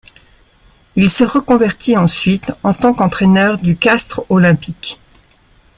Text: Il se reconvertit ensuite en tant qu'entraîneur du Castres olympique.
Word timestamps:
Il 0.95 1.11
se 1.11 1.23
reconvertit 1.23 1.95
ensuite 1.95 2.51
en 2.63 2.73
tant 2.73 2.91
qu'entraîneur 2.95 3.59
du 3.59 3.75
Castres 3.77 4.23
olympique. 4.29 4.99